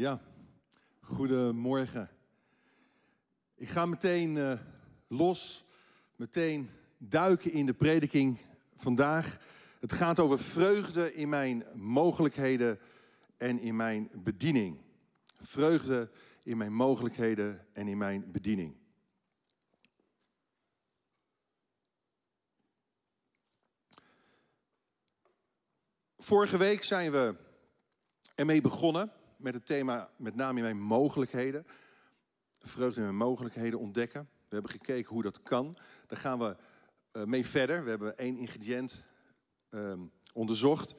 [0.00, 0.20] Ja,
[1.00, 2.10] goedemorgen.
[3.54, 4.52] Ik ga meteen uh,
[5.06, 5.64] los,
[6.16, 8.38] meteen duiken in de prediking
[8.76, 9.38] vandaag.
[9.80, 12.78] Het gaat over vreugde in mijn mogelijkheden
[13.36, 14.80] en in mijn bediening.
[15.40, 16.10] Vreugde
[16.42, 18.76] in mijn mogelijkheden en in mijn bediening.
[26.18, 27.34] Vorige week zijn we
[28.34, 31.66] ermee begonnen met het thema met name in mijn mogelijkheden.
[32.58, 34.20] Vreugde in mijn mogelijkheden ontdekken.
[34.20, 35.76] We hebben gekeken hoe dat kan.
[36.06, 36.56] Daar gaan we
[37.12, 37.84] uh, mee verder.
[37.84, 39.04] We hebben één ingrediënt
[39.70, 39.92] uh,
[40.32, 40.94] onderzocht.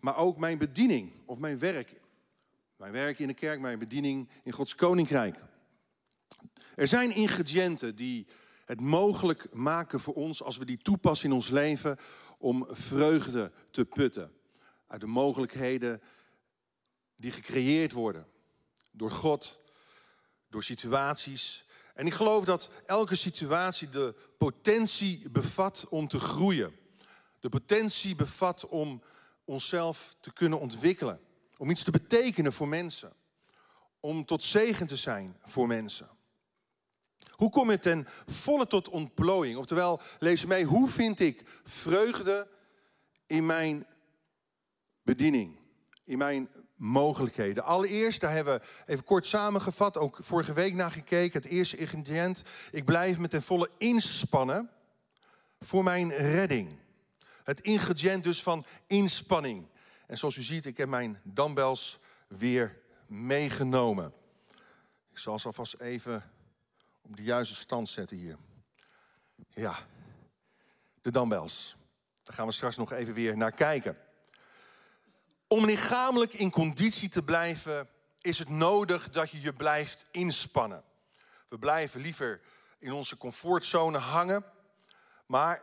[0.00, 2.00] Maar ook mijn bediening of mijn werk.
[2.76, 5.44] Mijn werk in de kerk, mijn bediening in Gods koninkrijk.
[6.74, 8.26] Er zijn ingrediënten die
[8.64, 11.96] het mogelijk maken voor ons als we die toepassen in ons leven
[12.38, 14.32] om vreugde te putten.
[14.86, 16.00] Uit de mogelijkheden
[17.16, 18.26] die gecreëerd worden
[18.90, 19.62] door God,
[20.48, 21.66] door situaties.
[21.94, 26.76] En ik geloof dat elke situatie de potentie bevat om te groeien.
[27.40, 29.02] De potentie bevat om
[29.44, 31.20] onszelf te kunnen ontwikkelen.
[31.56, 33.12] Om iets te betekenen voor mensen.
[34.00, 36.08] Om tot zegen te zijn voor mensen.
[37.30, 39.58] Hoe kom je ten volle tot ontplooiing?
[39.58, 42.48] Oftewel, lees mee, hoe vind ik vreugde
[43.26, 43.86] in mijn
[45.02, 45.58] bediening?
[46.04, 47.64] In mijn mogelijkheden.
[47.64, 51.42] Allereerst, daar hebben we even kort samengevat, ook vorige week naar gekeken.
[51.42, 54.70] Het eerste ingrediënt, ik blijf me ten volle inspannen
[55.60, 56.78] voor mijn redding.
[57.44, 59.66] Het ingrediënt dus van inspanning.
[60.06, 64.12] En zoals u ziet, ik heb mijn dumbbells weer meegenomen.
[65.10, 66.30] Ik zal ze alvast even
[67.02, 68.36] op de juiste stand zetten hier.
[69.48, 69.78] Ja,
[71.02, 71.76] de dumbbells.
[72.22, 73.96] Daar gaan we straks nog even weer naar kijken.
[75.48, 77.88] Om lichamelijk in conditie te blijven,
[78.20, 80.84] is het nodig dat je je blijft inspannen.
[81.48, 82.40] We blijven liever
[82.78, 84.44] in onze comfortzone hangen,
[85.26, 85.62] maar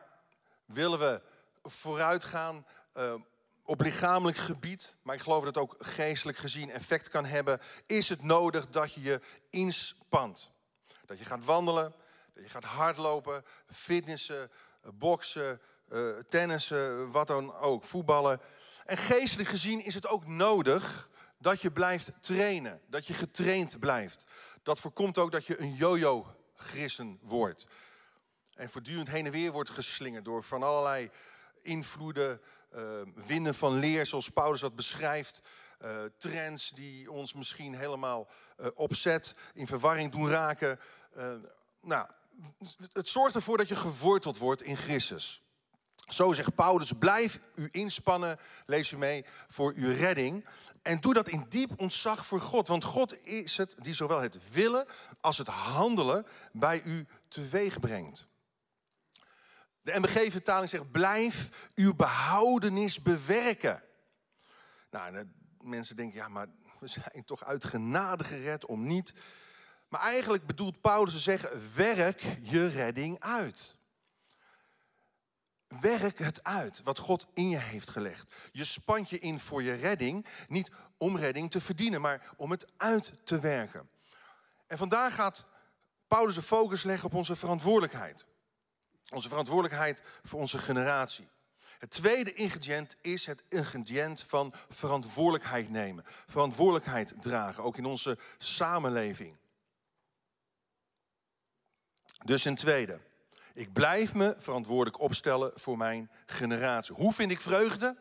[0.66, 1.22] willen we
[1.64, 2.66] vooruit gaan
[2.98, 3.14] uh,
[3.64, 8.10] op lichamelijk gebied, maar ik geloof dat het ook geestelijk gezien effect kan hebben, is
[8.10, 10.52] het nodig dat je je inspant.
[11.06, 11.94] Dat je gaat wandelen,
[12.34, 14.52] dat je gaat hardlopen, fitnessen,
[14.94, 18.40] boksen, uh, tennissen, wat dan ook, voetballen.
[18.86, 22.82] En geestelijk gezien is het ook nodig dat je blijft trainen.
[22.88, 24.26] Dat je getraind blijft.
[24.64, 27.68] Dat voorkomt ook dat je een yo-yo grissen wordt.
[28.54, 31.10] En voortdurend heen en weer wordt geslingerd door van allerlei
[31.62, 32.42] invloeden,
[32.76, 32.82] uh,
[33.16, 35.42] winden van leer, zoals Paulus dat beschrijft.
[35.82, 38.30] Uh, trends die ons misschien helemaal
[38.60, 40.80] uh, opzet, in verwarring doen raken.
[41.82, 42.08] nou,
[42.94, 45.44] het zorgt ervoor dat je geworteld wordt in Christus.
[46.08, 50.46] Zo zegt Paulus, blijf u inspannen, lees u mee, voor uw redding.
[50.82, 52.68] En doe dat in diep ontzag voor God.
[52.68, 54.86] Want God is het die zowel het willen
[55.22, 58.28] als het handelen bij u teweeg brengt.
[59.82, 63.84] De MBG-vertaling zegt, blijf uw behoudenis bewerken.
[64.92, 65.28] Nou,
[65.62, 66.48] mensen denken, ja, maar
[66.80, 69.14] we zijn toch uit genade gered om niet.
[69.88, 73.76] Maar eigenlijk bedoelt Paulus te zeggen, werk je redding uit.
[75.82, 78.32] Werk het uit wat God in je heeft gelegd.
[78.52, 82.68] Je spant je in voor je redding, niet om redding te verdienen, maar om het
[82.78, 83.90] uit te werken.
[84.68, 85.46] En vandaag gaat
[86.08, 88.26] Paulus de focus leggen op onze verantwoordelijkheid.
[89.10, 91.28] Onze verantwoordelijkheid voor onze generatie.
[91.80, 96.04] Het tweede ingrediënt is het ingrediënt van verantwoordelijkheid nemen.
[96.28, 99.38] Verantwoordelijkheid dragen, ook in onze samenleving.
[102.26, 103.00] Dus een tweede.
[103.54, 106.96] Ik blijf me verantwoordelijk opstellen voor mijn generatie.
[106.96, 107.98] Hoe vind ik vreugde?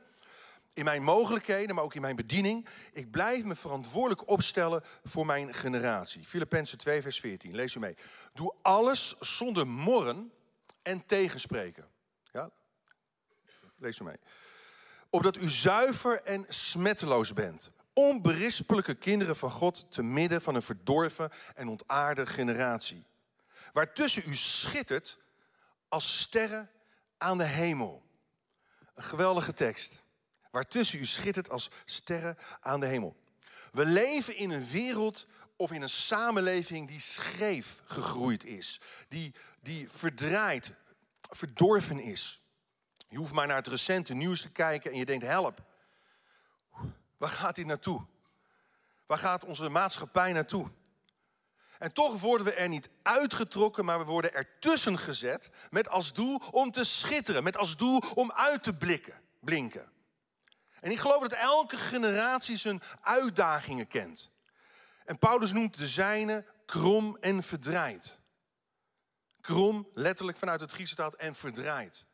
[0.72, 2.66] In mijn mogelijkheden, maar ook in mijn bediening.
[2.92, 6.24] Ik blijf me verantwoordelijk opstellen voor mijn generatie.
[6.24, 7.54] Filippenzen 2, vers 14.
[7.54, 7.96] Lees u mee.
[8.32, 10.32] Doe alles zonder morren
[10.82, 11.88] en tegenspreken.
[12.32, 12.50] Ja?
[13.76, 14.18] Lees u mee.
[15.10, 17.70] Opdat u zuiver en smetteloos bent.
[17.92, 23.04] Onberispelijke kinderen van God te midden van een verdorven en ontaarde generatie.
[23.72, 25.20] Waartussen u schittert
[25.92, 26.70] als sterren
[27.18, 28.02] aan de hemel.
[28.94, 30.02] Een geweldige tekst.
[30.50, 33.16] Waartussen u schittert als sterren aan de hemel.
[33.72, 38.80] We leven in een wereld of in een samenleving die scheef gegroeid is.
[39.08, 40.72] Die, die verdraaid,
[41.20, 42.42] verdorven is.
[43.08, 45.62] Je hoeft maar naar het recente nieuws te kijken en je denkt, help.
[47.16, 48.06] Waar gaat dit naartoe?
[49.06, 50.70] Waar gaat onze maatschappij naartoe?
[51.82, 56.42] En toch worden we er niet uitgetrokken, maar we worden ertussen gezet met als doel
[56.50, 59.92] om te schitteren, met als doel om uit te blikken, blinken.
[60.80, 64.30] En ik geloof dat elke generatie zijn uitdagingen kent.
[65.04, 68.18] En Paulus noemt de zijne krom en verdraaid.
[69.40, 72.06] Krom, letterlijk vanuit het Griekse taal, en verdraaid.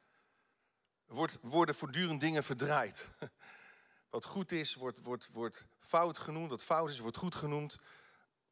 [1.06, 3.08] Er wordt, worden voortdurend dingen verdraaid.
[4.10, 6.50] Wat goed is, wordt, wordt, wordt fout genoemd.
[6.50, 7.78] Wat fout is, wordt goed genoemd.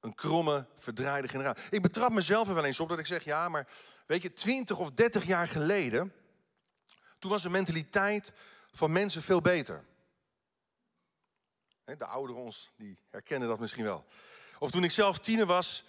[0.06, 1.54] Een kromme, verdraaide generaal.
[1.70, 3.68] Ik betrap mezelf er wel eens op dat ik zeg, ja, maar
[4.06, 6.12] weet je, 20 of 30 jaar geleden,
[7.18, 8.32] toen was de mentaliteit
[8.72, 9.84] van mensen veel beter.
[11.84, 14.04] De ouderen ons, die herkennen dat misschien wel.
[14.58, 15.84] Of toen ik zelf tiener was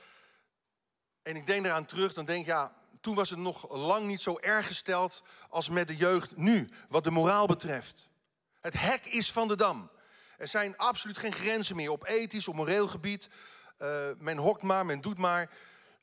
[1.22, 4.22] en ik denk eraan terug, dan denk ik, ja, toen was het nog lang niet
[4.22, 8.10] zo erg gesteld als met de jeugd nu, wat de moraal betreft.
[8.60, 9.90] Het hek is van de dam.
[10.38, 13.30] Er zijn absoluut geen grenzen meer op ethisch, op moreel gebied.
[13.82, 15.50] Uh, men hokt maar, men doet maar.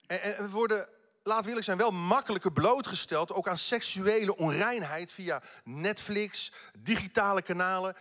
[0.07, 0.89] En, en we worden,
[1.23, 3.33] laten we eerlijk zijn, wel makkelijker blootgesteld...
[3.33, 7.97] ook aan seksuele onreinheid via Netflix, digitale kanalen.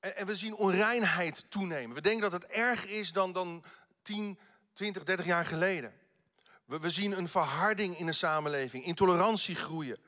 [0.00, 1.94] En, en we zien onreinheid toenemen.
[1.94, 3.64] We denken dat het erger is dan, dan
[4.02, 4.38] 10,
[4.72, 5.92] 20, 30 jaar geleden.
[6.64, 9.98] We, we zien een verharding in de samenleving, intolerantie groeien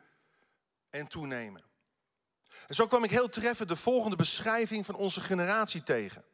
[0.90, 1.64] en toenemen.
[2.66, 6.24] En zo kwam ik heel treffend de volgende beschrijving van onze generatie tegen.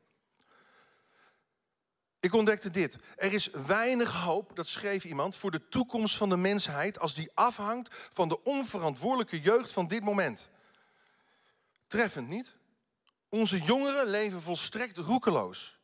[2.23, 2.99] Ik ontdekte dit.
[3.17, 7.31] Er is weinig hoop, dat schreef iemand, voor de toekomst van de mensheid als die
[7.35, 10.51] afhangt van de onverantwoordelijke jeugd van dit moment.
[11.87, 12.53] Treffend niet?
[13.29, 15.79] Onze jongeren leven volstrekt roekeloos.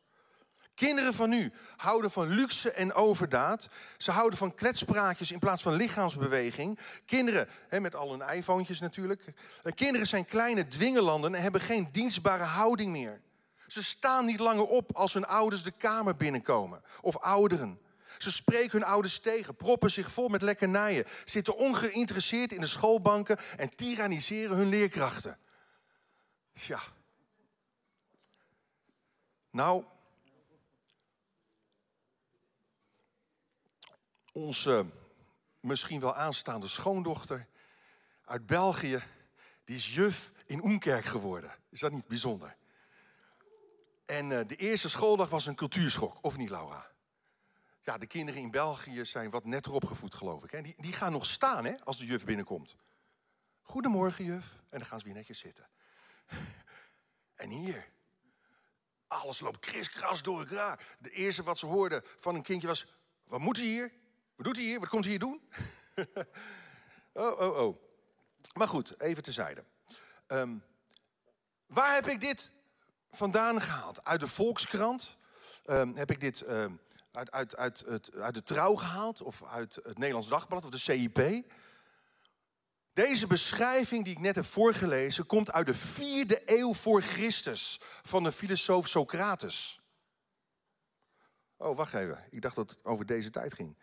[0.75, 3.69] Kinderen van nu houden van luxe en overdaad.
[3.97, 6.79] Ze houden van kletspraatjes in plaats van lichaamsbeweging.
[7.05, 9.23] Kinderen, met al hun iPhones natuurlijk.
[9.63, 13.21] Eh, kinderen zijn kleine dwingelanden en hebben geen dienstbare houding meer.
[13.71, 16.81] Ze staan niet langer op als hun ouders de kamer binnenkomen.
[17.01, 17.81] Of ouderen.
[18.17, 23.37] Ze spreken hun ouders tegen, proppen zich vol met lekkernijen, zitten ongeïnteresseerd in de schoolbanken
[23.57, 25.37] en tyranniseren hun leerkrachten.
[26.51, 26.81] Ja.
[29.51, 29.83] Nou,
[34.31, 34.85] onze
[35.59, 37.47] misschien wel aanstaande schoondochter
[38.25, 39.03] uit België,
[39.63, 41.55] die is juf in Oenkerk geworden.
[41.69, 42.57] Is dat niet bijzonder?
[44.09, 46.91] En uh, de eerste schooldag was een cultuurschok, of niet Laura?
[47.81, 50.51] Ja, de kinderen in België zijn wat netter opgevoed, geloof ik.
[50.51, 50.61] Hè?
[50.61, 52.75] Die, die gaan nog staan hè, als de juf binnenkomt.
[53.61, 54.45] Goedemorgen, juf.
[54.69, 55.69] En dan gaan ze weer netjes zitten.
[57.35, 57.87] En hier,
[59.07, 60.97] alles loopt kriskras door elkaar.
[60.99, 62.85] De eerste wat ze hoorden van een kindje was:
[63.23, 63.91] Wat moet hij hier?
[64.35, 64.79] Wat doet hij hier?
[64.79, 65.41] Wat komt hij hier doen?
[67.13, 67.81] oh, oh, oh.
[68.53, 69.63] Maar goed, even tezijde.
[70.27, 70.63] Um,
[71.65, 72.58] waar heb ik dit
[73.11, 74.05] vandaan gehaald?
[74.05, 75.17] Uit de Volkskrant?
[75.65, 76.45] Um, heb ik dit
[77.11, 79.21] uit, uit, uit, uit, uit de Trouw gehaald?
[79.21, 81.45] Of uit het Nederlands Dagblad of de CIP?
[82.93, 85.25] Deze beschrijving die ik net heb voorgelezen...
[85.25, 89.81] komt uit de vierde eeuw voor Christus van de filosoof Socrates.
[91.57, 92.25] Oh, wacht even.
[92.29, 93.77] Ik dacht dat het over deze tijd ging.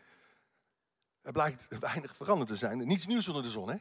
[1.23, 2.87] Er blijkt weinig veranderd te zijn.
[2.87, 3.77] Niets nieuws onder de zon, hè?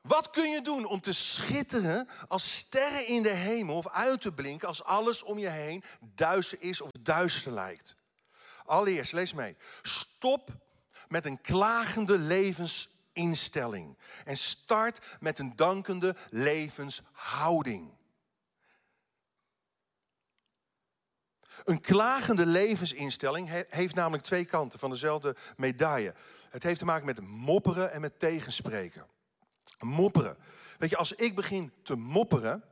[0.00, 4.32] Wat kun je doen om te schitteren als sterren in de hemel of uit te
[4.32, 7.96] blinken als alles om je heen duister is of duister lijkt?
[8.64, 9.56] Allereerst, lees mee.
[9.82, 10.50] Stop
[11.08, 17.98] met een klagende levensinstelling en start met een dankende levenshouding.
[21.64, 26.14] Een klagende levensinstelling heeft namelijk twee kanten van dezelfde medaille.
[26.50, 29.06] Het heeft te maken met mopperen en met tegenspreken.
[29.78, 30.36] Mopperen.
[30.78, 32.64] Weet je, als ik begin te mopperen,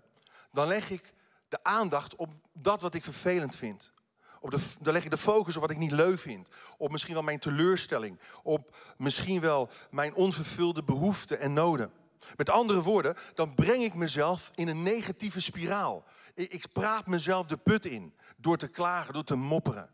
[0.52, 1.12] dan leg ik
[1.49, 3.92] de aandacht op dat wat ik vervelend vind.
[4.40, 6.49] Op de, dan leg ik de focus op wat ik niet leuk vind.
[6.76, 8.21] Op misschien wel mijn teleurstelling.
[8.42, 11.92] Op misschien wel mijn onvervulde behoeften en noden.
[12.37, 16.04] Met andere woorden, dan breng ik mezelf in een negatieve spiraal.
[16.35, 19.90] Ik, ik praat mezelf de put in door te klagen, door te mopperen.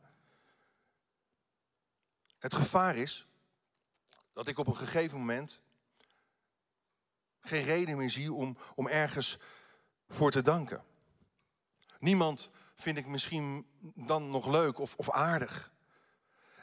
[2.39, 3.27] Het gevaar is
[4.33, 5.61] dat ik op een gegeven moment
[7.45, 9.39] geen reden meer zie om, om ergens
[10.09, 10.83] voor te danken.
[11.99, 15.73] Niemand vind ik misschien dan nog leuk of, of aardig.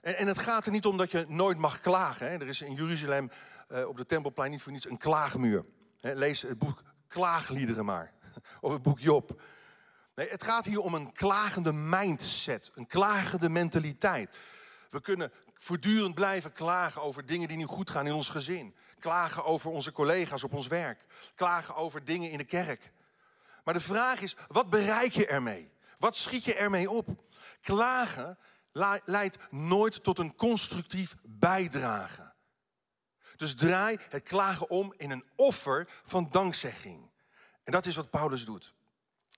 [0.01, 2.29] En, en, het gaat er niet om dat je nooit mag klagen.
[2.29, 2.33] Hè.
[2.33, 3.31] Er is in Jeruzalem
[3.69, 5.65] uh, op de Tempelplein niet voor niets een klaagmuur.
[5.99, 8.13] Hè, lees het boek Klaagliederen maar.
[8.61, 9.41] Of het boek Job.
[10.15, 14.37] Nee, het gaat hier om een klagende mindset, een klagende mentaliteit.
[14.89, 15.31] We kunnen
[15.63, 18.75] voortdurend blijven klagen over dingen die niet goed gaan in ons gezin.
[18.99, 21.05] Klagen over onze collega's op ons werk.
[21.35, 22.91] Klagen over dingen in de kerk.
[23.63, 25.71] Maar de vraag is, wat bereik je ermee?
[25.97, 27.07] Wat schiet je ermee op?
[27.61, 28.37] Klagen
[29.05, 32.33] leidt nooit tot een constructief bijdragen.
[33.35, 37.09] Dus draai het klagen om in een offer van dankzegging.
[37.63, 38.73] En dat is wat Paulus doet.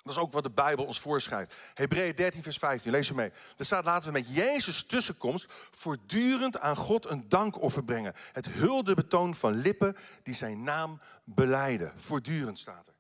[0.04, 1.54] Dat is ook wat de Bijbel ons voorschrijft.
[1.74, 3.32] Hebreeën 13, vers 15, lees je mee.
[3.58, 8.14] Er staat, laten we met Jezus tussenkomst voortdurend aan God een dankoffer brengen.
[8.32, 11.94] Het huldebetoon van lippen die zijn naam beleiden.
[11.96, 12.94] Voortdurend staat er.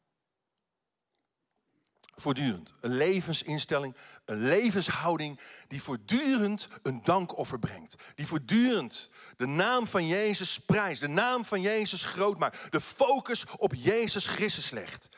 [2.15, 2.73] Voortdurend.
[2.79, 3.95] Een levensinstelling,
[4.25, 7.95] een levenshouding die voortdurend een dankoffer brengt.
[8.15, 12.71] Die voortdurend de naam van Jezus prijst, de naam van Jezus groot maakt.
[12.71, 15.09] De focus op Jezus Christus legt.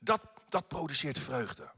[0.00, 0.20] Dat,
[0.54, 1.72] dat produceert vreugde.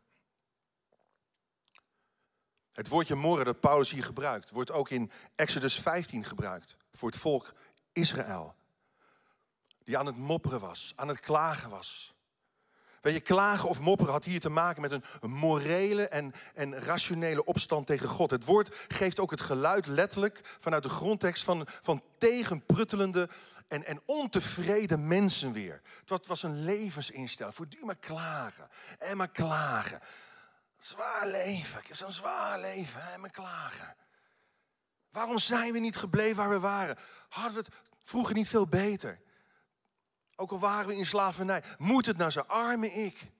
[2.72, 7.18] Het woordje morren dat Paulus hier gebruikt, wordt ook in Exodus 15 gebruikt voor het
[7.18, 7.54] volk
[7.92, 8.54] Israël.
[9.84, 12.14] Die aan het mopperen was, aan het klagen was.
[13.00, 17.44] Weet je, klagen of mopperen had hier te maken met een, morele en, en rationele
[17.44, 18.30] opstand tegen God.
[18.30, 23.28] Het woord geeft ook het geluid letterlijk vanuit de grondtekst van, van tegenpruttelende
[23.68, 25.80] en, en ontevreden mensen weer.
[26.04, 27.54] Het was een levensinstelling.
[27.54, 30.00] Voortdurend maar klagen en maar klagen.
[30.76, 31.80] Zwaar leven.
[31.80, 33.96] Ik heb zo'n zwaar leven en maar klagen.
[35.10, 36.96] Waarom zijn we niet gebleven waar we waren?
[37.28, 39.20] Hadden we het vroeger niet veel beter?
[40.36, 41.62] Ook al waren we in slavernij.
[41.78, 42.40] Moet het nou zo?
[42.40, 43.34] Arme ik.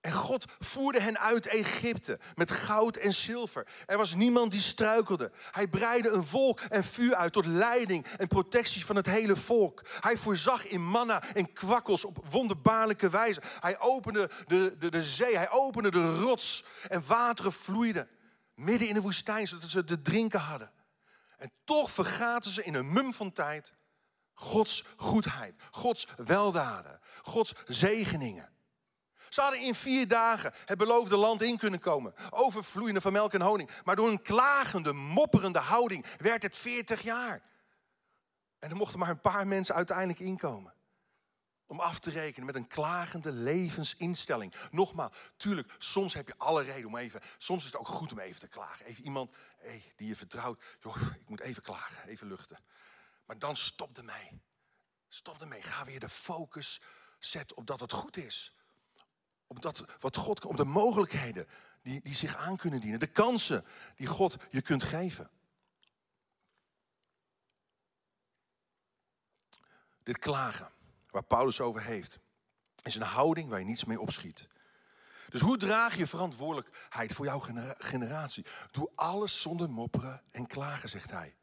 [0.00, 3.66] En God voerde hen uit Egypte met goud en zilver.
[3.86, 5.30] Er was niemand die struikelde.
[5.50, 9.82] Hij breidde een volk en vuur uit tot leiding en protectie van het hele volk.
[10.00, 13.42] Hij voorzag in manna en kwakkels op wonderbaarlijke wijze.
[13.60, 18.08] Hij opende de, de, de zee, hij opende de rots en wateren vloeiden.
[18.54, 20.70] Midden in de woestijn, zodat ze te drinken hadden.
[21.38, 23.74] En toch vergaten ze in een mum van tijd
[24.40, 28.48] Gods goedheid, Gods weldaden, Gods zegeningen.
[29.28, 32.14] Ze hadden in vier dagen het beloofde land in kunnen komen.
[32.30, 33.70] Overvloeiende van melk en honing.
[33.84, 37.42] Maar door een klagende, mopperende houding werd het veertig jaar.
[38.58, 40.74] En er mochten maar een paar mensen uiteindelijk inkomen.
[41.66, 44.54] Om af te rekenen met een klagende levensinstelling.
[44.70, 47.20] Nogmaals, tuurlijk, soms heb je alle reden om even.
[47.38, 48.86] Soms is het ook goed om even te klagen.
[48.86, 50.62] Even iemand hey, die je vertrouwt.
[50.80, 52.58] Joh, ik moet even klagen, even luchten.
[53.30, 54.42] Maar dan stop ermee.
[55.08, 55.62] Stop ermee.
[55.62, 56.80] Ga weer de focus
[57.18, 58.54] zetten op dat het goed is.
[59.46, 61.46] Op dat wat God, op de mogelijkheden
[61.82, 63.00] die, die zich aan kunnen dienen.
[63.00, 63.64] De kansen
[63.96, 65.30] die God je kunt geven.
[70.02, 70.70] Dit klagen,
[71.10, 72.18] waar Paulus over heeft,
[72.82, 74.48] is een houding waar je niets mee opschiet.
[75.28, 77.42] Dus hoe draag je verantwoordelijkheid voor jouw
[77.78, 78.46] generatie?
[78.70, 81.34] Doe alles zonder mopperen en klagen, zegt hij.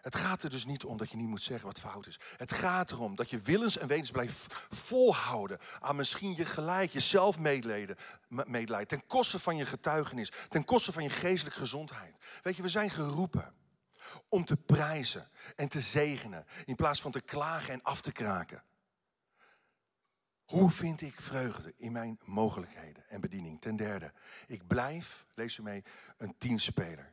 [0.00, 2.20] Het gaat er dus niet om dat je niet moet zeggen wat fout is.
[2.36, 7.00] Het gaat erom dat je willens en wetens blijft volhouden aan misschien je gelijk, je
[7.00, 7.96] zelfmedelijden,
[8.86, 12.14] ten koste van je getuigenis, ten koste van je geestelijke gezondheid.
[12.42, 13.54] Weet je, we zijn geroepen
[14.28, 18.62] om te prijzen en te zegenen in plaats van te klagen en af te kraken.
[20.44, 23.60] Hoe vind ik vreugde in mijn mogelijkheden en bediening?
[23.60, 24.12] Ten derde,
[24.46, 25.84] ik blijf, lees u mee,
[26.16, 27.12] een teamspeler.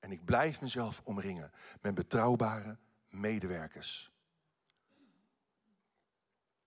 [0.00, 2.78] En ik blijf mezelf omringen met betrouwbare
[3.08, 4.10] medewerkers.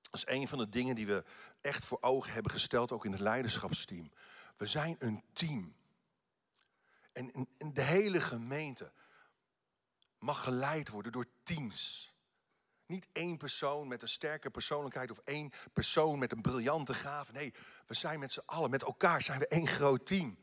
[0.01, 1.23] Dat is een van de dingen die we
[1.61, 4.11] echt voor ogen hebben gesteld, ook in het leiderschapsteam.
[4.57, 5.75] We zijn een team.
[7.11, 8.91] En de hele gemeente
[10.19, 12.13] mag geleid worden door teams.
[12.85, 17.31] Niet één persoon met een sterke persoonlijkheid of één persoon met een briljante gave.
[17.31, 17.53] Nee,
[17.87, 20.37] we zijn met z'n allen, met elkaar zijn we één groot team.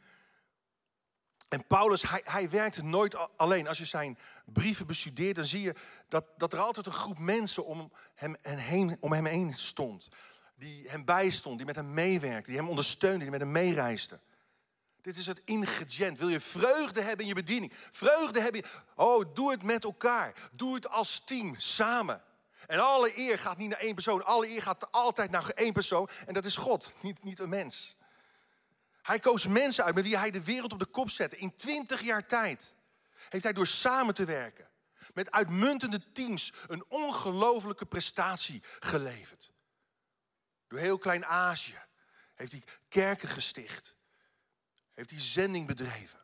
[1.51, 3.69] En Paulus, hij, hij werkte nooit alleen.
[3.69, 5.75] Als je zijn brieven bestudeert, dan zie je
[6.09, 10.09] dat, dat er altijd een groep mensen om hem, heen, om hem heen stond.
[10.55, 14.21] Die hem bijstond, die met hem meewerkte, die hem ondersteunde, die met hem meereisde.
[15.01, 16.19] Dit is het ingrediënt.
[16.19, 17.73] Wil je vreugde hebben in je bediening?
[17.91, 18.63] Vreugde hebben.
[18.95, 20.51] Oh, doe het met elkaar.
[20.53, 22.23] Doe het als team, samen.
[22.67, 24.25] En alle eer gaat niet naar één persoon.
[24.25, 26.09] Alle eer gaat altijd naar één persoon.
[26.27, 27.97] En dat is God, niet, niet een mens.
[29.03, 31.37] Hij koos mensen uit met wie hij de wereld op de kop zette.
[31.37, 32.75] In twintig jaar tijd
[33.29, 34.69] heeft hij door samen te werken
[35.15, 39.51] met uitmuntende teams een ongelofelijke prestatie geleverd.
[40.69, 41.79] Door heel Klein-Azië
[42.35, 43.95] heeft hij kerken gesticht.
[44.95, 46.21] Heeft hij zending bedreven.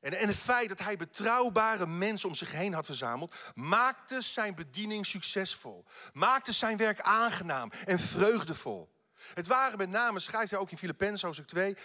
[0.00, 4.54] En, en het feit dat hij betrouwbare mensen om zich heen had verzameld, maakte zijn
[4.54, 5.84] bediening succesvol.
[6.12, 8.91] Maakte zijn werk aangenaam en vreugdevol.
[9.34, 11.76] Het waren met name, schrijft hij ook in Filippenzen hoofdstuk 2,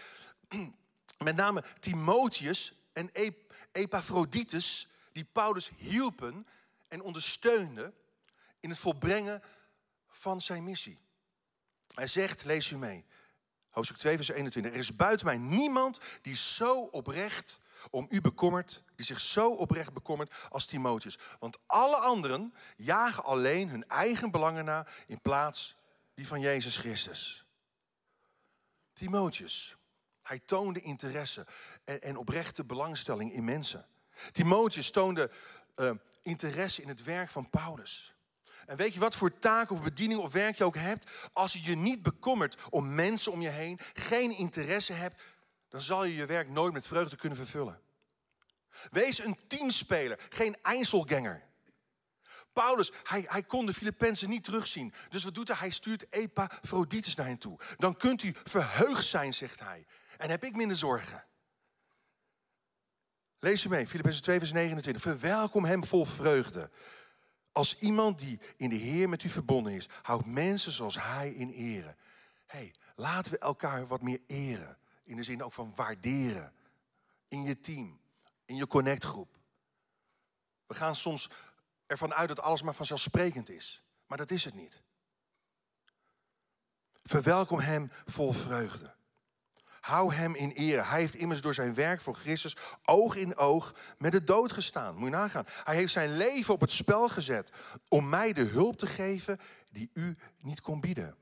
[1.18, 3.12] met name Timotheus en
[3.72, 6.48] Epaphroditus, die Paulus hielpen
[6.88, 7.94] en ondersteunden
[8.60, 9.44] in het volbrengen
[10.08, 11.00] van zijn missie.
[11.94, 13.06] Hij zegt, lees u mee,
[13.70, 14.72] hoofdstuk 2, vers 21.
[14.72, 19.94] Er is buiten mij niemand die zo oprecht om u bekommert, die zich zo oprecht
[19.94, 21.20] bekommert als Timotheus.
[21.40, 25.77] Want alle anderen jagen alleen hun eigen belangen na in plaats
[26.18, 27.46] die van Jezus Christus.
[28.94, 29.78] Timotheus,
[30.22, 31.48] hij toonde interesse
[31.84, 33.88] en, en oprechte belangstelling in mensen.
[34.32, 35.32] Timotheus toonde
[35.76, 38.16] uh, interesse in het werk van Paulus.
[38.66, 41.10] En weet je wat voor taak of bediening of werk je ook hebt?
[41.34, 45.22] Als je je niet bekommert om mensen om je heen, geen interesse hebt,
[45.70, 47.82] dan zal je je werk nooit met vreugde kunnen vervullen.
[48.90, 51.47] Wees een teamspeler, geen Einzelganger.
[52.64, 54.94] Paulus, hij, hij kon de Filippenzen niet terugzien.
[55.10, 55.58] Dus wat doet hij?
[55.58, 57.60] Hij stuurt Epaphroditus naar hen toe.
[57.78, 59.86] Dan kunt u verheugd zijn, zegt hij.
[60.18, 61.26] En heb ik minder zorgen.
[63.40, 65.02] Lees je mee, Filippenzen 2 vers 29.
[65.02, 66.70] Verwelkom hem vol vreugde.
[67.52, 69.90] Als iemand die in de Heer met u verbonden is.
[70.02, 71.96] Houd mensen zoals hij in ere.
[72.46, 74.78] hey, laten we elkaar wat meer eren.
[75.04, 76.54] In de zin ook van waarderen.
[77.28, 78.00] In je team.
[78.46, 79.38] In je connectgroep.
[80.68, 81.30] We gaan soms
[81.88, 83.84] ervan uit dat alles maar vanzelfsprekend is.
[84.06, 84.82] Maar dat is het niet.
[87.04, 88.96] Verwelkom hem vol vreugde.
[89.80, 90.82] Hou hem in ere.
[90.82, 94.96] Hij heeft immers door zijn werk voor Christus oog in oog met de dood gestaan.
[94.96, 95.46] Moet je nagaan.
[95.48, 97.52] Hij heeft zijn leven op het spel gezet
[97.88, 99.40] om mij de hulp te geven
[99.72, 101.18] die u niet kon bieden.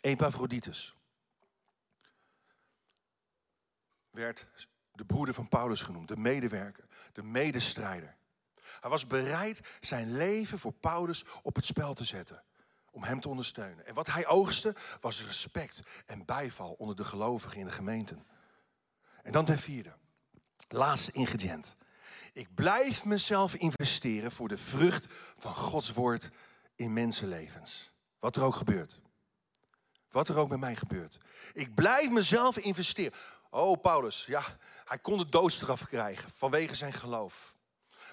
[0.00, 0.96] Epaphroditus
[4.10, 4.46] werd
[4.92, 8.16] de broeder van Paulus genoemd, de medewerker, de medestrijder.
[8.80, 12.42] Hij was bereid zijn leven voor Paulus op het spel te zetten
[12.90, 13.86] om hem te ondersteunen.
[13.86, 18.26] En wat hij oogste was respect en bijval onder de gelovigen in de gemeenten.
[19.22, 19.92] En dan ten vierde,
[20.68, 21.76] laatste ingrediënt.
[22.32, 25.06] Ik blijf mezelf investeren voor de vrucht
[25.38, 26.30] van Gods woord
[26.74, 27.92] in mensenlevens.
[28.18, 29.00] Wat er ook gebeurt.
[30.10, 31.18] Wat er ook met mij gebeurt.
[31.52, 33.18] Ik blijf mezelf investeren.
[33.50, 34.42] Oh, Paulus, ja,
[34.92, 37.54] hij kon de doodstraf krijgen vanwege zijn geloof.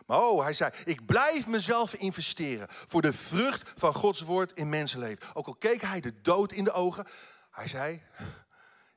[0.06, 4.70] Maar oh, hij zei, ik blijf mezelf investeren voor de vrucht van Gods woord in
[4.70, 5.36] mensenleven.
[5.36, 7.08] Ook al keek hij de dood in de ogen,
[7.52, 8.02] hij zei,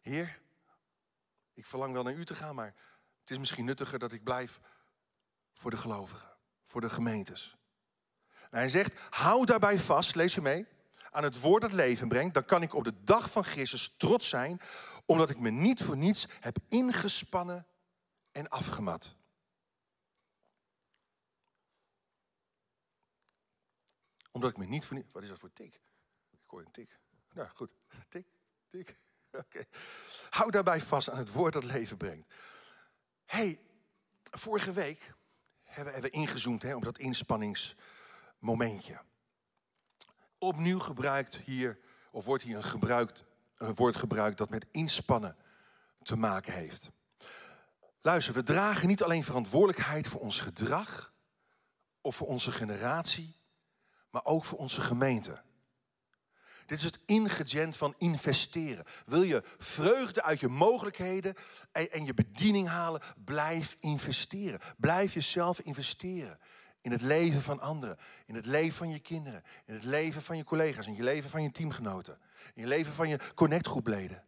[0.01, 0.39] Heer,
[1.55, 2.75] ik verlang wel naar u te gaan, maar
[3.21, 4.61] het is misschien nuttiger dat ik blijf
[5.55, 7.57] voor de gelovigen, voor de gemeentes.
[8.51, 10.67] En hij zegt, hou daarbij vast, lees je mee,
[11.11, 14.29] aan het woord dat leven brengt, dan kan ik op de dag van Christus trots
[14.29, 14.61] zijn,
[15.05, 17.67] omdat ik me niet voor niets heb ingespannen
[18.33, 19.17] en afgemat.
[24.31, 25.81] Omdat ik me niet voor Wat is dat voor tik?
[26.31, 26.99] Ik hoor een tik.
[27.33, 27.71] Nou goed,
[28.09, 28.27] tik,
[28.69, 28.99] tik.
[29.45, 29.65] Oké.
[30.31, 32.35] Hou daarbij vast aan het woord dat leven brengt.
[33.25, 33.61] hey,
[34.31, 35.15] vorige week
[35.63, 39.01] hebben we ingezoomd hè, op dat inspanningsmomentje.
[40.39, 41.79] Opnieuw gebruikt hier,
[42.11, 43.25] of wordt hier een, gebruikt,
[43.57, 45.37] een woord gebruikt dat met inspannen
[46.03, 46.91] te maken heeft.
[48.03, 51.13] Luister, we dragen niet alleen verantwoordelijkheid voor ons gedrag
[52.01, 53.37] of voor onze generatie,
[54.11, 55.43] maar ook voor onze gemeente.
[56.67, 58.85] Dit is het ingrediënt van investeren.
[59.07, 61.35] Wil je vreugde uit je mogelijkheden
[61.73, 63.03] en, je bediening halen?
[63.25, 64.61] Blijf investeren.
[64.77, 66.39] Blijf jezelf investeren
[66.81, 70.37] in het leven van anderen, in het leven van je kinderen, in het leven van
[70.37, 72.19] je collega's, in je leven van je teamgenoten,
[72.55, 74.25] in je leven van je connectgroepleden.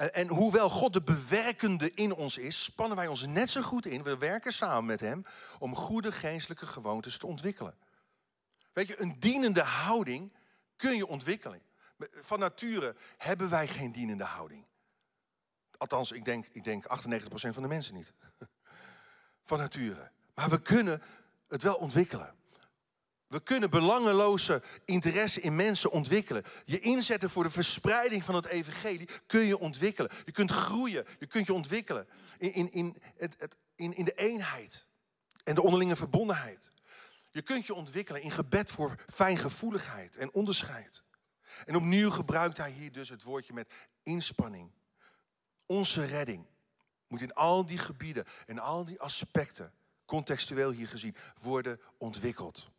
[0.00, 3.86] En, en hoewel God de bewerkende in ons is, spannen wij ons net zo goed
[3.86, 4.02] in.
[4.02, 5.24] We werken samen met Hem
[5.58, 7.74] om goede geestelijke gewoontes te ontwikkelen.
[8.72, 10.32] Weet je, een dienende houding
[10.76, 11.62] kun je ontwikkelen.
[11.98, 14.66] Van nature hebben wij geen dienende houding.
[15.76, 16.88] Althans, ik denk, ik denk 98%
[17.30, 18.12] van de mensen niet.
[19.44, 20.10] Van nature.
[20.34, 21.02] Maar we kunnen
[21.48, 22.34] het wel ontwikkelen.
[23.30, 26.44] We kunnen belangeloze interesse in mensen ontwikkelen.
[26.64, 30.10] Je inzetten voor de verspreiding van het evangelie kun je ontwikkelen.
[30.24, 34.14] Je kunt groeien, je kunt je ontwikkelen in, in, in, het, het, in, in de
[34.14, 34.86] eenheid
[35.44, 36.70] en de onderlinge verbondenheid.
[37.30, 41.02] Je kunt je ontwikkelen in gebed voor fijngevoeligheid en onderscheid.
[41.66, 44.70] En opnieuw gebruikt hij hier dus het woordje met inspanning.
[45.66, 46.46] Onze redding
[47.06, 49.72] moet in al die gebieden en al die aspecten,
[50.04, 52.70] contextueel hier gezien, worden ontwikkeld.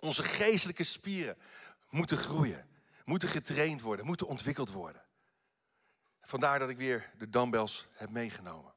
[0.00, 1.36] Onze geestelijke spieren
[1.90, 2.68] moeten groeien,
[3.04, 5.04] moeten getraind worden, moeten ontwikkeld worden.
[6.20, 8.74] Vandaar dat ik weer de dumbbells heb meegenomen.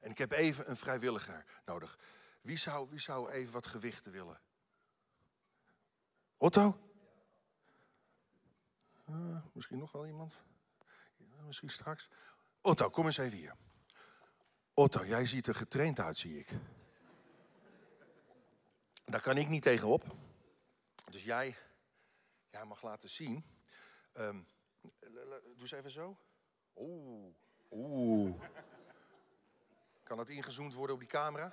[0.00, 1.98] En ik heb even een vrijwilliger nodig.
[2.40, 4.40] Wie zou, wie zou even wat gewichten willen?
[6.36, 6.80] Otto?
[9.10, 10.38] Uh, misschien nog wel iemand?
[11.46, 12.08] misschien straks.
[12.60, 13.54] Otto, kom eens even hier.
[14.74, 16.48] Otto, jij ziet er getraind uit, zie ik.
[19.06, 20.04] Daar kan ik niet tegenop.
[21.10, 21.56] Dus jij,
[22.50, 23.44] jij mag laten zien.
[24.18, 24.46] Um,
[25.00, 26.16] doe eens even zo.
[26.76, 27.34] Oeh,
[27.70, 28.42] oeh.
[30.02, 31.52] Kan dat ingezoomd worden op die camera?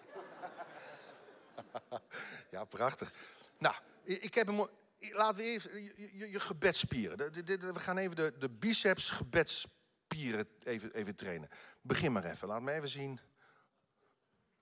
[2.52, 3.13] ja, prachtig.
[3.58, 4.68] Nou, ik heb, hem,
[5.00, 5.84] laten we even
[6.30, 7.18] je, gebedspieren.
[7.74, 11.50] We gaan even de, de biceps gebedspieren even, even trainen.
[11.82, 12.48] Begin maar even.
[12.48, 13.20] Laat me even zien.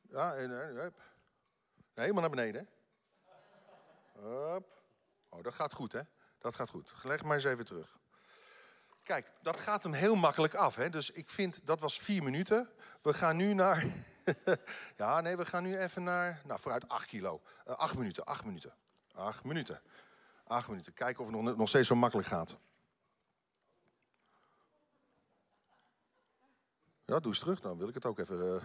[0.01, 0.93] Ja, en,
[1.93, 2.69] helemaal naar beneden.
[4.21, 4.83] Hup.
[5.29, 6.01] Oh, dat gaat goed, hè?
[6.39, 6.91] Dat gaat goed.
[7.03, 7.97] Leg maar eens even terug.
[9.03, 10.75] Kijk, dat gaat hem heel makkelijk af.
[10.75, 10.89] Hè?
[10.89, 12.69] Dus ik vind, dat was vier minuten.
[13.01, 13.85] We gaan nu naar...
[14.97, 16.41] ja, nee, we gaan nu even naar...
[16.45, 17.41] Nou, vooruit acht kilo.
[17.65, 18.73] Eh, acht minuten, acht minuten.
[19.13, 19.81] Acht minuten.
[20.43, 20.93] Acht minuten.
[20.93, 22.57] Kijken of het nog, nog steeds zo makkelijk gaat.
[27.05, 27.59] Ja, doe eens terug.
[27.59, 28.55] Dan wil ik het ook even...
[28.55, 28.63] eh.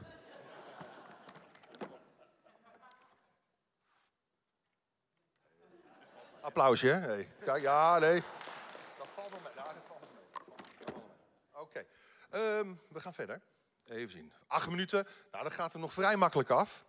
[6.46, 6.98] Applausje, hè?
[6.98, 7.28] Hey.
[7.44, 8.22] Kijk, ja, nee.
[8.98, 9.52] Dat valt wel mee.
[9.54, 9.74] Ja, dat
[10.14, 10.94] mee.
[11.52, 11.84] Oké.
[12.30, 13.40] Ehm, we gaan verder.
[13.84, 14.32] Even zien.
[14.46, 15.06] Acht minuten.
[15.30, 16.84] Nou, dat gaat er nog vrij makkelijk af.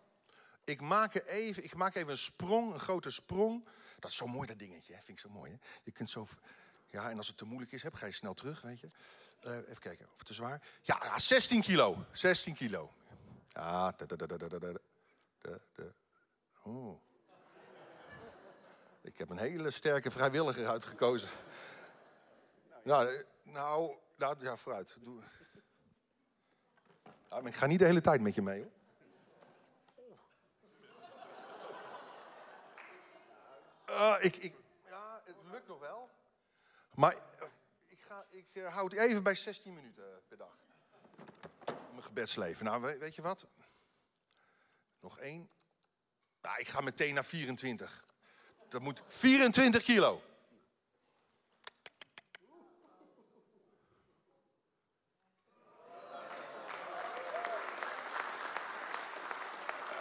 [0.63, 3.67] Ik maak, even, ik maak even een sprong, een grote sprong.
[3.99, 4.93] Dat is zo mooi, dat dingetje.
[4.93, 4.99] Hè?
[4.99, 5.51] Vind ik zo mooi.
[5.51, 5.57] Hè?
[5.83, 6.27] Je kunt zo...
[6.87, 8.89] Ja, en als het te moeilijk is, heb, ga je snel terug, weet je.
[9.39, 10.61] Eh, even kijken, of het te zwaar.
[10.81, 12.05] Ja, ja, 16 kilo.
[12.11, 12.91] 16 kilo.
[13.47, 14.59] Ja, da, da, da, da, da, da,
[15.41, 15.83] da, da.
[16.63, 17.05] Oh.
[19.07, 21.29] Ik heb een hele sterke vrijwilliger uitgekozen.
[22.83, 24.95] Nou, eh, nou, nou ja, vooruit.
[24.99, 25.21] Doe.
[27.43, 28.71] Ik ga niet de hele tijd met je mee, hoor.
[33.85, 36.09] Eh, ik, ik, ja, het lukt nog wel.
[36.95, 37.47] Maar eh,
[37.87, 40.57] ik, ga, ik hou het even bij 16 minuten per dag.
[41.65, 42.65] Mijn gebedsleven.
[42.65, 43.47] Nou, we- weet je wat?
[44.99, 45.49] Nog één.
[46.41, 48.05] Nou, ik ga meteen naar 24.
[48.69, 50.21] Dat moet 24 kilo.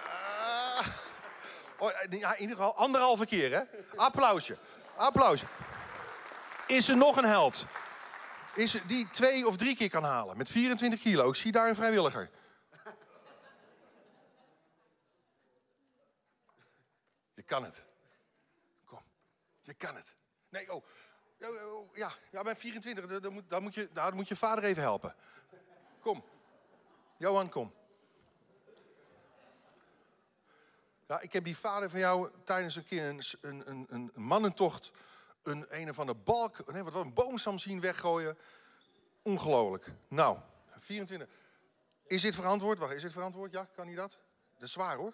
[0.05, 0.87] Ah.
[1.79, 3.62] Oh, eh, ja, in ieder geval anderhalve keer, hè?
[3.96, 4.59] Applausje.
[4.96, 5.46] Applausje.
[6.66, 7.66] Is er nog een held?
[8.55, 11.29] Is die twee of drie keer kan halen met 24 kilo?
[11.29, 12.31] Ik zie daar een vrijwilliger.
[17.35, 17.85] Je kan het.
[19.79, 20.15] Je kan het.
[20.49, 20.85] Nee, oh.
[21.41, 24.65] Oh, oh, Ja, ja bij 24, dan- dan moet, moet je, dan moet je vader
[24.65, 25.15] even helpen.
[26.01, 26.25] Kom.
[27.19, 27.75] Johan, kom.
[31.07, 33.23] Ja, ik heb die vader van jou tijdens een keer een,
[33.71, 34.93] een, een, mannentocht...
[35.43, 38.39] een een of andere balk, nee, wat was een boomstam zien weggooien.
[39.23, 39.93] Ongelooflijk.
[40.09, 40.39] Nou,
[40.77, 41.29] 24.
[42.07, 42.79] Is dit verantwoord?
[42.79, 43.53] Wacht, is dit verantwoord?
[43.53, 44.19] Ja, kan hij dat?
[44.53, 45.12] Dat is zwaar, hoor.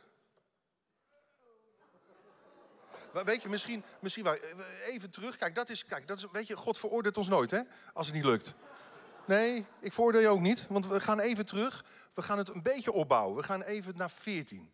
[2.90, 4.37] Maar weet je, misschien, misschien wel,
[4.85, 5.37] even terug.
[5.37, 7.61] Kijk, dat is, kijk, dat is, weet je, God veroordeelt ons nooit, hè?
[7.92, 8.55] Als het niet lukt.
[9.25, 11.85] Nee, ik veroordeel je ook niet, want we gaan even terug.
[12.14, 13.37] We gaan het een beetje opbouwen.
[13.37, 14.72] We gaan even naar 14.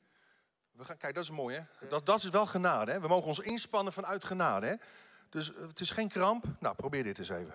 [0.72, 1.88] We gaan, kijk, dat is mooi, hè?
[1.88, 3.00] Dat, dat is wel genade, hè?
[3.00, 4.74] We mogen ons inspannen vanuit genade, hè?
[5.28, 6.44] Dus eh, het is geen kramp.
[6.58, 7.54] Nou, probeer dit eens even.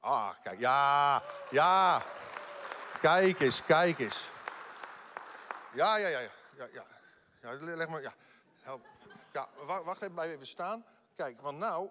[0.00, 2.02] Ah, kijk, ja, ja.
[3.00, 4.28] Kijk eens, kijk eens.
[5.74, 6.30] Ja, ja, ja, ja.
[6.72, 6.84] ja,
[7.88, 8.14] maar, ja.
[8.62, 8.86] Help.
[9.32, 10.84] Ja, wa- wacht even, blijf even staan.
[11.14, 11.88] Kijk, want nou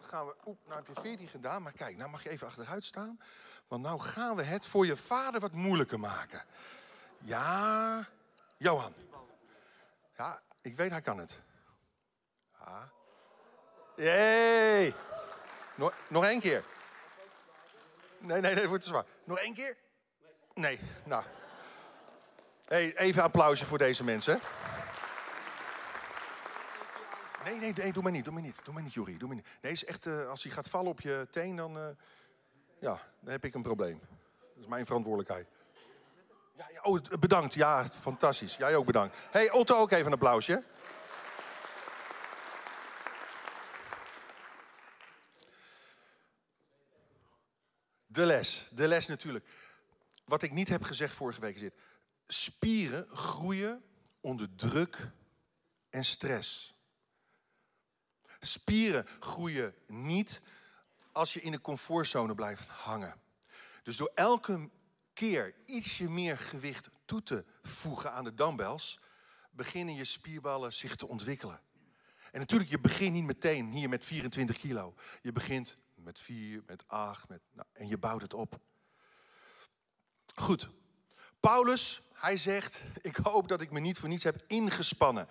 [0.00, 0.34] gaan we...
[0.46, 3.20] Oep, nou heb je 14 gedaan, maar kijk, nou mag je even achteruit staan.
[3.68, 6.42] Want nou gaan we het voor je vader wat moeilijker maken.
[7.18, 8.06] Ja,
[8.56, 8.94] Johan.
[10.16, 11.38] Ja, ik weet, hij kan het.
[12.60, 12.88] Ja.
[13.96, 14.94] Jee.
[15.74, 16.64] Nog, nog één keer.
[18.18, 19.04] Nee, nee, nee, dat wordt te zwaar.
[19.24, 19.76] Nog één keer?
[20.54, 21.24] Nee, nou.
[22.64, 24.40] Hey, even applausje voor deze mensen.
[27.46, 29.36] Nee, nee, nee, doe maar niet, doe maar niet, doe maar niet, Jury, doe maar
[29.36, 29.46] niet.
[29.62, 31.88] Nee, is echt, eh, als hij gaat vallen op je teen, dan, eh,
[32.80, 34.00] ja, dan heb ik een probleem.
[34.38, 35.48] Dat is mijn verantwoordelijkheid.
[36.56, 38.56] Ja, oh, bedankt, ja, fantastisch.
[38.56, 39.16] Jij ook bedankt.
[39.30, 40.62] hey, Otto, ook even een applausje.
[48.06, 49.48] De les, de les natuurlijk.
[50.24, 51.74] Wat ik niet heb gezegd vorige week is dit.
[52.26, 53.84] Spieren groeien
[54.20, 55.10] onder druk
[55.90, 56.75] en stress.
[58.40, 60.40] Spieren groeien niet
[61.12, 63.20] als je in de comfortzone blijft hangen.
[63.82, 64.70] Dus door elke
[65.12, 69.00] keer ietsje meer gewicht toe te voegen aan de dumbbells,
[69.50, 71.60] beginnen je spierballen zich te ontwikkelen.
[72.32, 74.94] En natuurlijk, je begint niet meteen hier met 24 kilo.
[75.22, 78.60] Je begint met 4, met 8, met, nou, en je bouwt het op.
[80.34, 80.68] Goed.
[81.40, 85.28] Paulus, hij zegt, ik hoop dat ik me niet voor niets heb ingespannen.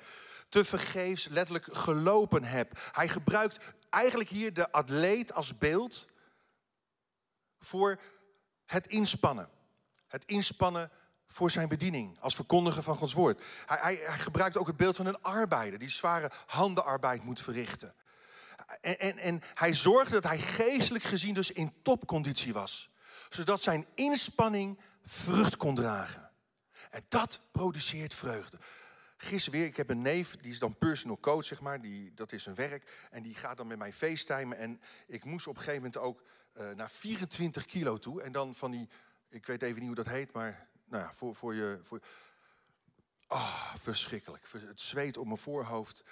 [0.49, 2.89] Te vergeefs letterlijk gelopen heb.
[2.91, 3.57] Hij gebruikt
[3.89, 6.07] eigenlijk hier de atleet als beeld
[7.59, 7.99] voor
[8.65, 9.49] het inspannen.
[10.07, 10.91] Het inspannen
[11.27, 13.43] voor zijn bediening als verkondiger van Gods woord.
[13.65, 17.95] Hij, hij, hij gebruikt ook het beeld van een arbeider die zware handenarbeid moet verrichten.
[18.81, 22.89] En, en, en hij zorgde dat hij geestelijk gezien dus in topconditie was.
[23.29, 26.31] Zodat zijn inspanning vrucht kon dragen.
[26.89, 28.57] En dat produceert vreugde.
[29.17, 31.81] Gisteren weer, ik heb een neef, die is dan personal coach, zeg maar.
[31.81, 33.07] Die, dat is zijn werk.
[33.11, 34.57] En die gaat dan met mij facetimen.
[34.57, 36.23] En ik moest op een gegeven moment ook
[36.57, 38.21] uh, naar 24 kilo toe.
[38.21, 38.89] En dan van die,
[39.29, 41.79] ik weet even niet hoe dat heet, maar nou ja, voor, voor je...
[41.81, 41.99] Voor,
[43.27, 44.47] oh, verschrikkelijk.
[44.51, 46.03] Het zweet op mijn voorhoofd.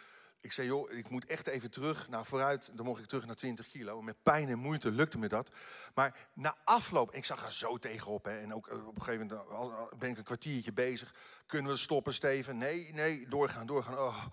[0.43, 2.69] Ik zei, joh, ik moet echt even terug naar vooruit.
[2.73, 4.01] Dan mocht ik terug naar 20 kilo.
[4.01, 5.51] Met pijn en moeite lukte me dat.
[5.93, 8.25] Maar na afloop, ik zag er zo tegenop.
[8.25, 11.15] Hè, en ook eh, op een gegeven moment ben ik een kwartiertje bezig.
[11.45, 12.57] Kunnen we stoppen, Steven?
[12.57, 13.97] Nee, nee, doorgaan, doorgaan.
[13.97, 14.25] Oh.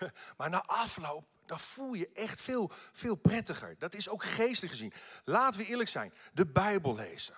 [0.38, 3.74] Maar na afloop, dan voel je echt veel, veel prettiger.
[3.78, 4.92] Dat is ook geestelijk gezien.
[5.24, 6.12] Laten we eerlijk zijn.
[6.32, 7.34] De Bijbel lezen.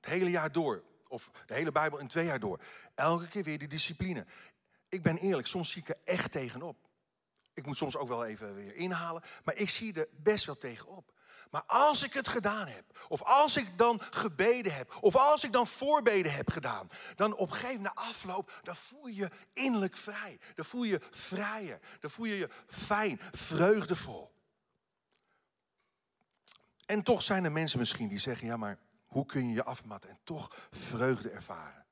[0.00, 0.82] Het hele jaar door.
[1.08, 2.60] Of de hele Bijbel in twee jaar door.
[2.94, 4.26] Elke keer weer die discipline.
[4.88, 6.76] Ik ben eerlijk, soms zie ik er echt tegenop.
[7.54, 9.22] Ik moet soms ook wel even weer inhalen.
[9.44, 11.12] Maar ik zie er best wel tegenop.
[11.50, 15.52] Maar als ik het gedaan heb, of als ik dan gebeden heb, of als ik
[15.52, 19.96] dan voorbeden heb gedaan, dan op een gegeven moment afloop, dan voel je je innerlijk
[19.96, 20.40] vrij.
[20.54, 21.80] Dan voel je je vrijer.
[22.00, 24.32] Dan voel je je fijn, vreugdevol.
[26.86, 30.10] En toch zijn er mensen misschien die zeggen, ja maar hoe kun je je afmatten
[30.10, 31.86] en toch vreugde ervaren?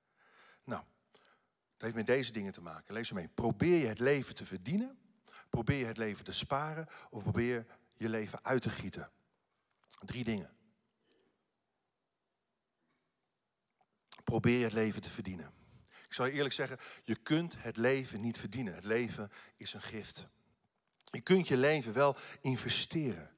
[0.64, 2.94] Nou, dat heeft met deze dingen te maken.
[2.94, 3.28] Lees mee.
[3.28, 5.01] Probeer je het leven te verdienen
[5.52, 9.10] Probeer je het leven te sparen of probeer je leven uit te gieten?
[9.98, 10.50] Drie dingen.
[14.24, 15.52] Probeer je het leven te verdienen.
[16.06, 18.74] Ik zal je eerlijk zeggen, je kunt het leven niet verdienen.
[18.74, 20.26] Het leven is een gift.
[21.04, 23.30] Je kunt je leven wel investeren.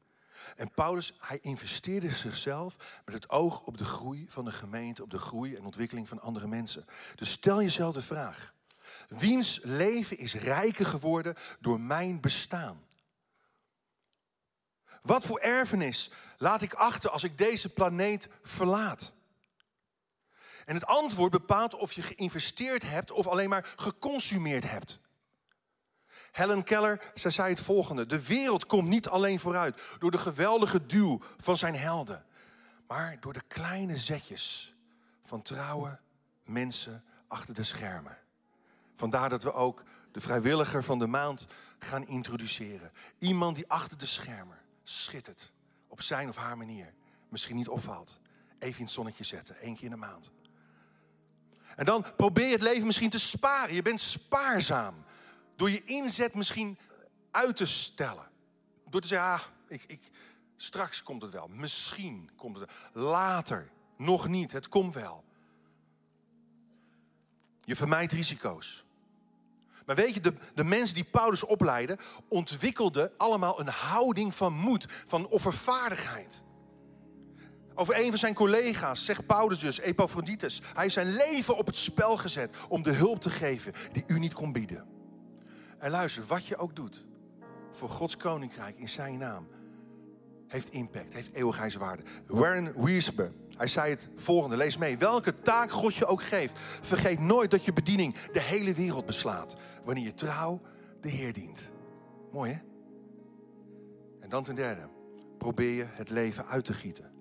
[0.57, 5.11] En Paulus, hij investeerde zichzelf met het oog op de groei van de gemeente, op
[5.11, 6.85] de groei en ontwikkeling van andere mensen.
[7.15, 8.55] Dus stel jezelf de vraag:
[9.09, 12.85] Wiens leven is rijker geworden door mijn bestaan?
[15.03, 19.13] Wat voor erfenis laat ik achter als ik deze planeet verlaat?
[20.65, 25.01] En het antwoord bepaalt of je geïnvesteerd hebt of alleen maar geconsumeerd hebt.
[26.31, 30.87] Helen Keller zij zei het volgende: De wereld komt niet alleen vooruit door de geweldige
[30.87, 32.25] duw van zijn helden,
[32.87, 34.75] maar door de kleine zetjes
[35.23, 35.99] van trouwe
[36.45, 38.24] mensen achter de schermen.
[38.95, 41.47] Vandaar dat we ook de vrijwilliger van de maand
[41.79, 42.93] gaan introduceren.
[43.19, 45.53] Iemand die achter de schermen schittert.
[45.89, 46.95] Op zijn of haar manier.
[47.29, 48.21] Misschien niet opvalt.
[48.59, 49.57] Even in het zonnetje zetten.
[49.57, 50.31] één keer in de maand.
[51.77, 53.75] En dan probeer je het leven misschien te sparen.
[53.75, 55.05] Je bent spaarzaam.
[55.57, 56.79] Door je inzet misschien
[57.31, 58.29] uit te stellen.
[58.89, 60.11] Door te zeggen, ah, ik, ik,
[60.57, 61.49] straks komt het wel.
[61.49, 63.71] Misschien komt het Later.
[63.97, 64.53] Nog niet.
[64.53, 65.25] Het komt wel.
[67.65, 68.85] Je vermijdt risico's.
[69.87, 71.99] Maar weet je, de, de mensen die Paulus opleiden,
[72.29, 76.43] ontwikkelden allemaal een houding van moed, van offervaardigheid.
[77.75, 81.77] Over een van zijn collega's zegt Paulus dus, Epaphroditus, hij heeft zijn leven op het
[81.77, 84.87] spel gezet om de hulp te geven die u niet kon bieden.
[85.79, 87.05] En luister, wat je ook doet
[87.71, 89.49] voor Gods koninkrijk in zijn naam,
[90.49, 92.03] heeft impact, heeft eeuwigheidswaarde.
[92.27, 94.99] Warren Wiesber, hij zei het volgende, lees mee.
[94.99, 99.57] Welke taak God je ook geeft, vergeet nooit dat je bediening de hele wereld beslaat.
[99.85, 100.61] Wanneer je trouw
[101.01, 101.71] de Heer dient.
[102.33, 102.59] Mooi hè?
[104.21, 104.89] En dan ten derde,
[105.39, 107.13] probeer je het leven uit te gieten.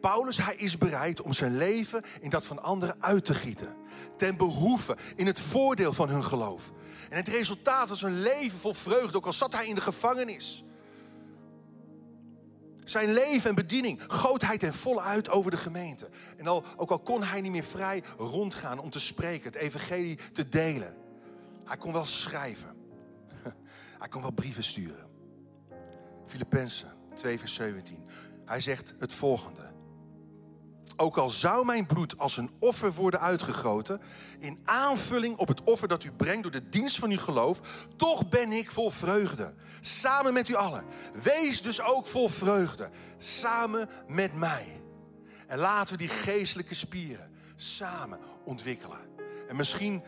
[0.00, 3.76] Paulus, hij is bereid om zijn leven in dat van anderen uit te gieten.
[4.16, 6.72] Ten behoeve, in het voordeel van hun geloof.
[7.10, 10.64] En het resultaat was een leven vol vreugde, ook al zat hij in de gevangenis.
[12.84, 16.08] Zijn leven en bediening goot hij ten volle uit over de gemeente.
[16.36, 20.18] En al, ook al kon hij niet meer vrij rondgaan om te spreken, het evangelie
[20.32, 20.96] te delen.
[21.64, 22.76] Hij kon wel schrijven.
[23.98, 25.10] Hij kon wel brieven sturen.
[26.26, 28.04] Filippenzen 2 vers 17.
[28.44, 29.71] Hij zegt het volgende.
[30.96, 34.00] Ook al zou mijn bloed als een offer worden uitgegoten,
[34.38, 37.60] in aanvulling op het offer dat u brengt door de dienst van uw geloof,
[37.96, 39.54] toch ben ik vol vreugde.
[39.80, 40.84] Samen met u allen.
[41.22, 42.90] Wees dus ook vol vreugde.
[43.16, 44.82] Samen met mij.
[45.46, 47.30] En laten we die geestelijke spieren
[47.62, 48.98] samen ontwikkelen.
[49.48, 50.02] En misschien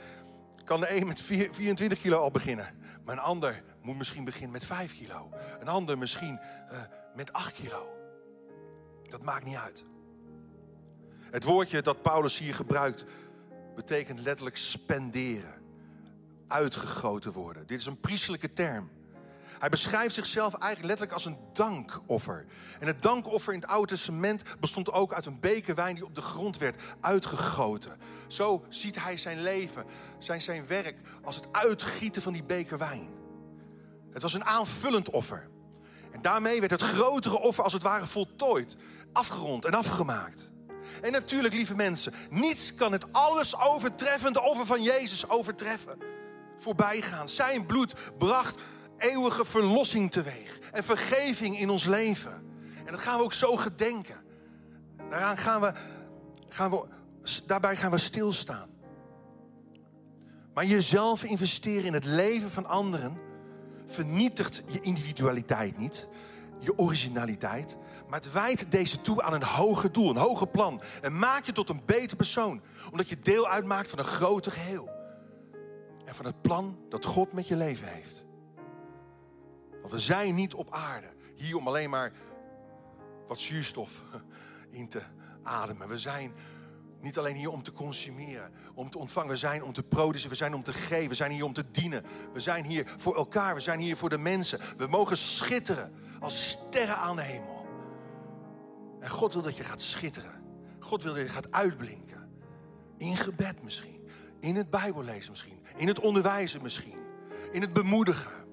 [0.64, 4.64] kan de een met 24 kilo al beginnen, maar een ander moet misschien beginnen met
[4.64, 5.30] 5 kilo.
[5.60, 6.40] Een ander misschien
[6.72, 6.78] uh,
[7.14, 7.88] met 8 kilo.
[9.02, 9.84] Dat maakt niet uit.
[11.34, 13.04] Het woordje dat Paulus hier gebruikt
[13.74, 15.62] betekent letterlijk spenderen.
[16.48, 17.66] Uitgegoten worden.
[17.66, 18.90] Dit is een priestelijke term.
[19.58, 22.46] Hij beschrijft zichzelf eigenlijk letterlijk als een dankoffer.
[22.80, 26.14] En het dankoffer in het Oude Testament bestond ook uit een beker wijn die op
[26.14, 27.98] de grond werd uitgegoten.
[28.28, 29.84] Zo ziet hij zijn leven,
[30.18, 33.08] zijn, zijn werk als het uitgieten van die beker wijn.
[34.10, 35.48] Het was een aanvullend offer.
[36.12, 38.76] En daarmee werd het grotere offer als het ware voltooid,
[39.12, 40.52] afgerond en afgemaakt.
[41.02, 45.98] En natuurlijk, lieve mensen, niets kan het alles overtreffende offer van Jezus overtreffen.
[46.56, 47.28] Voorbij gaan.
[47.28, 48.60] Zijn bloed bracht
[48.98, 52.32] eeuwige verlossing teweeg en vergeving in ons leven.
[52.84, 54.16] En dat gaan we ook zo gedenken.
[55.10, 55.72] Daaraan gaan we,
[56.48, 56.86] gaan we,
[57.46, 58.68] daarbij gaan we stilstaan.
[60.54, 63.18] Maar jezelf investeren in het leven van anderen
[63.86, 66.08] vernietigt je individualiteit niet,
[66.58, 67.76] je originaliteit,
[68.14, 70.80] maar het wijdt deze toe aan een hoger doel, een hoger plan.
[71.02, 74.88] En maakt je tot een beter persoon, omdat je deel uitmaakt van een groter geheel.
[76.04, 78.24] En van het plan dat God met je leven heeft.
[79.80, 82.12] Want we zijn niet op aarde hier om alleen maar
[83.26, 84.02] wat zuurstof
[84.70, 85.02] in te
[85.42, 85.88] ademen.
[85.88, 86.32] We zijn
[87.00, 89.30] niet alleen hier om te consumeren, om te ontvangen.
[89.30, 91.70] We zijn om te produceren, we zijn om te geven, we zijn hier om te
[91.70, 92.04] dienen.
[92.32, 94.60] We zijn hier voor elkaar, we zijn hier voor de mensen.
[94.76, 97.53] We mogen schitteren als sterren aan de hemel.
[99.04, 100.42] En God wil dat je gaat schitteren.
[100.78, 102.28] God wil dat je gaat uitblinken.
[102.96, 104.08] In gebed misschien,
[104.40, 106.98] in het Bijbellezen misschien, in het onderwijzen misschien,
[107.52, 108.46] in het bemoedigen,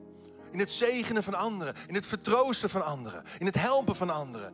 [0.51, 4.53] in het zegenen van anderen, in het vertroosten van anderen, in het helpen van anderen.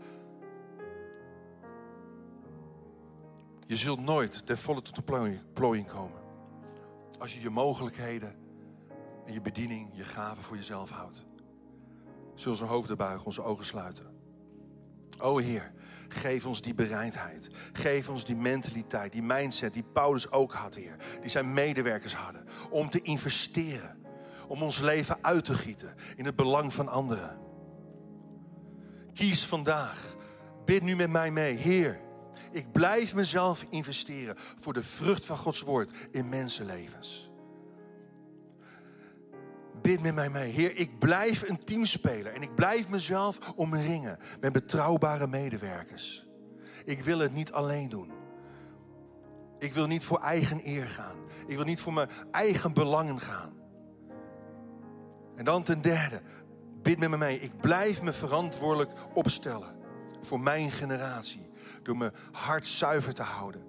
[3.66, 6.22] Je zult nooit ten volle tot de plooiing komen.
[7.18, 8.36] Als je je mogelijkheden
[9.26, 11.24] en je bediening, je gaven voor jezelf houdt.
[12.36, 14.16] Zullen onze hoofden buigen, onze ogen sluiten.
[15.20, 15.76] O Heer,
[16.08, 17.50] geef ons die bereidheid.
[17.74, 20.96] Geef ons die mentaliteit, die mindset die Paulus ook had, Heer.
[21.22, 22.48] Die zijn medewerkers hadden.
[22.70, 24.06] Om te investeren.
[24.48, 27.40] Om ons leven uit te gieten in het belang van anderen.
[29.14, 30.16] Kies vandaag.
[30.66, 31.56] Bid nu met mij mee.
[31.56, 32.00] Heer,
[32.52, 37.32] ik blijf mezelf investeren voor de vrucht van Gods woord in mensenlevens.
[39.88, 40.52] Bid met mij mee.
[40.52, 46.28] Heer, ik blijf een teamspeler en ik blijf mezelf omringen met betrouwbare medewerkers.
[46.86, 48.12] Ik wil het niet alleen doen.
[49.60, 51.16] Ik wil niet voor eigen eer gaan.
[51.46, 53.54] Ik wil niet voor mijn eigen belangen gaan.
[55.36, 56.22] En dan ten derde,
[56.82, 57.40] bid met me mee.
[57.40, 59.76] Ik blijf me verantwoordelijk opstellen
[60.22, 61.50] voor mijn generatie.
[61.84, 63.64] Door mijn hart zuiver te houden.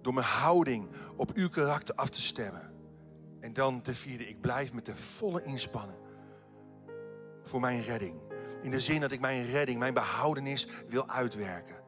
[0.00, 2.71] Door mijn houding op uw karakter af te stemmen.
[3.42, 5.98] En dan te vierde, ik blijf met de volle inspanning
[7.44, 8.20] voor mijn redding.
[8.60, 11.80] In de zin dat ik mijn redding, mijn behoudenis wil uitwerken.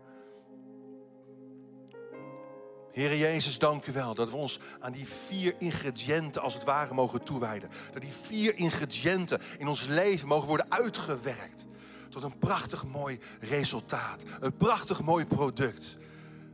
[2.92, 6.94] Heere Jezus, dank u wel dat we ons aan die vier ingrediënten als het ware
[6.94, 7.70] mogen toewijden.
[7.92, 11.66] Dat die vier ingrediënten in ons leven mogen worden uitgewerkt
[12.08, 14.24] tot een prachtig mooi resultaat.
[14.40, 15.96] Een prachtig mooi product.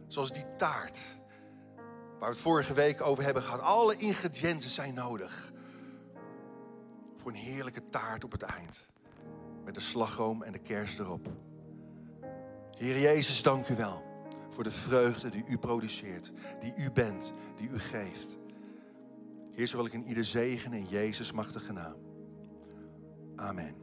[0.06, 1.18] Zoals die taart.
[2.20, 3.61] Waar we het vorige week over hebben gehad.
[3.61, 5.52] Alle ingrediënten zijn nodig.
[7.16, 8.87] Voor een heerlijke taart op het eind.
[9.64, 11.28] Met de slagroom en de kers erop.
[12.76, 14.02] Heer Jezus, dank u wel.
[14.50, 16.33] Voor de vreugde die u produceert.
[16.61, 17.33] Die u bent.
[17.56, 18.37] Die u geeft.
[19.52, 21.96] Heer, zo wil ik in ieder zegen in Jezus machtige naam.
[23.37, 23.74] Amen.